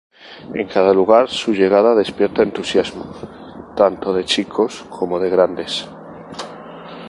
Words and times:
En 0.55 0.67
cada 0.67 0.93
lugar 0.95 1.29
su 1.29 1.53
llegada 1.53 1.93
despierta 1.93 2.41
entusiasmo, 2.41 3.05
tanto 3.77 4.11
de 4.15 4.25
chicos 4.25 4.83
como 4.89 5.19
de 5.19 5.29
grandes. 5.29 5.87